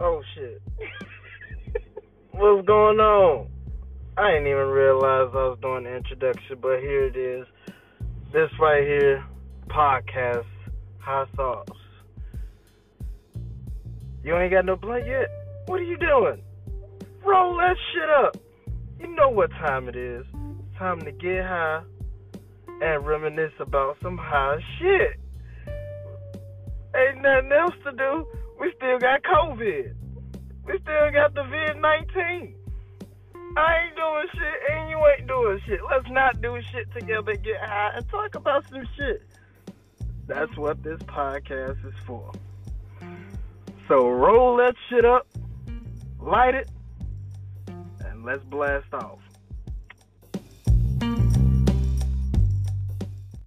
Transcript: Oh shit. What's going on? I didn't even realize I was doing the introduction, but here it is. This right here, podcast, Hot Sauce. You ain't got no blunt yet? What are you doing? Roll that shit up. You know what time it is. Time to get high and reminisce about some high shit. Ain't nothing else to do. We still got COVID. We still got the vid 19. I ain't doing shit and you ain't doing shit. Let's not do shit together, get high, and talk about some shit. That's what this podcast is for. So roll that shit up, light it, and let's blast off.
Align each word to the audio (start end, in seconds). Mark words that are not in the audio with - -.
Oh 0.00 0.22
shit. 0.34 0.62
What's 2.30 2.66
going 2.66 3.00
on? 3.00 3.48
I 4.16 4.30
didn't 4.30 4.46
even 4.46 4.68
realize 4.68 5.30
I 5.32 5.48
was 5.48 5.58
doing 5.60 5.84
the 5.84 5.96
introduction, 5.96 6.58
but 6.60 6.78
here 6.78 7.06
it 7.06 7.16
is. 7.16 7.46
This 8.32 8.48
right 8.60 8.82
here, 8.84 9.24
podcast, 9.66 10.46
Hot 11.00 11.28
Sauce. 11.34 11.66
You 14.22 14.36
ain't 14.36 14.52
got 14.52 14.64
no 14.64 14.76
blunt 14.76 15.04
yet? 15.04 15.26
What 15.66 15.80
are 15.80 15.84
you 15.84 15.96
doing? 15.96 16.42
Roll 17.24 17.56
that 17.56 17.76
shit 17.92 18.10
up. 18.24 18.36
You 19.00 19.08
know 19.16 19.30
what 19.30 19.50
time 19.50 19.88
it 19.88 19.96
is. 19.96 20.24
Time 20.78 21.00
to 21.00 21.10
get 21.10 21.42
high 21.42 21.82
and 22.82 23.04
reminisce 23.04 23.52
about 23.58 23.96
some 24.00 24.16
high 24.16 24.58
shit. 24.78 25.18
Ain't 26.94 27.20
nothing 27.20 27.50
else 27.52 27.74
to 27.84 27.92
do. 27.92 28.26
We 28.58 28.72
still 28.76 28.98
got 28.98 29.22
COVID. 29.22 29.94
We 30.66 30.78
still 30.80 31.10
got 31.12 31.34
the 31.34 31.44
vid 31.44 31.80
19. 31.80 32.54
I 33.56 33.86
ain't 33.86 33.96
doing 33.96 34.26
shit 34.34 34.72
and 34.72 34.90
you 34.90 34.98
ain't 35.06 35.26
doing 35.26 35.60
shit. 35.66 35.80
Let's 35.90 36.08
not 36.10 36.40
do 36.40 36.58
shit 36.70 36.92
together, 36.92 37.34
get 37.34 37.60
high, 37.60 37.92
and 37.96 38.08
talk 38.08 38.34
about 38.34 38.68
some 38.68 38.86
shit. 38.96 39.22
That's 40.26 40.54
what 40.56 40.82
this 40.82 41.00
podcast 41.00 41.84
is 41.86 41.94
for. 42.06 42.30
So 43.88 44.08
roll 44.10 44.58
that 44.58 44.74
shit 44.90 45.04
up, 45.04 45.26
light 46.20 46.54
it, 46.54 46.70
and 48.04 48.24
let's 48.24 48.44
blast 48.44 48.92
off. 48.92 49.18